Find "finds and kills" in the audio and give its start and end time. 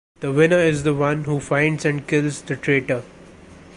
1.39-2.41